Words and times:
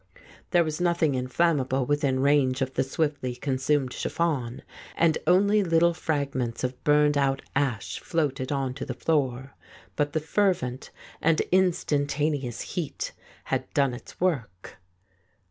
There 0.49 0.63
was 0.63 0.81
nothing 0.81 1.13
inflammable 1.13 1.85
within 1.85 2.21
range 2.21 2.63
of 2.63 2.73
the 2.73 2.81
swiftly 2.83 3.35
consumed 3.35 3.93
chiffon, 3.93 4.63
and 4.95 5.19
only 5.27 5.63
little 5.63 5.93
fragments 5.93 6.63
of 6.63 6.83
burned 6.83 7.19
out 7.19 7.43
ash 7.55 7.99
floated 7.99 8.51
on 8.51 8.73
to 8.73 8.83
the 8.83 8.95
floor. 8.95 9.53
But 9.95 10.13
the 10.13 10.19
fervent 10.19 10.89
and 11.21 11.39
instantaneous 11.51 12.61
heat 12.61 13.11
had 13.43 13.71
done 13.75 13.93
its 13.93 14.19
work. 14.19 14.77